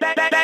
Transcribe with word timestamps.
Bang 0.00 0.14
bang. 0.14 0.30
back. 0.30 0.35